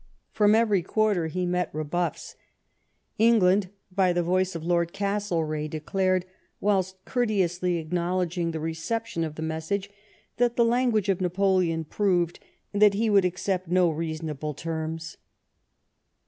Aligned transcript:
From 0.31 0.55
every 0.55 0.81
quarter 0.81 1.27
he 1.27 1.45
met 1.45 1.69
rebuffs. 1.73 2.35
England, 3.19 3.69
by 3.91 4.11
the 4.13 4.23
voice 4.23 4.55
of 4.55 4.63
Lord 4.63 4.93
Castlereagh, 4.93 5.69
declared, 5.69 6.25
whilst 6.59 7.05
courteously 7.05 7.85
acknow 7.85 8.17
ledging 8.17 8.49
the 8.49 8.59
reception 8.59 9.23
of 9.23 9.35
the 9.35 9.43
message, 9.43 9.91
that 10.37 10.55
the 10.55 10.65
language 10.65 11.07
of 11.09 11.21
Napoleon 11.21 11.83
proved 11.83 12.39
that 12.73 12.95
he 12.95 13.11
would 13.11 13.25
accept 13.25 13.67
no 13.67 13.91
reasonable 13.91 14.55
terms. 14.55 15.17